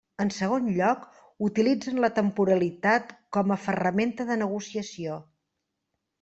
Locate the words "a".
3.57-3.59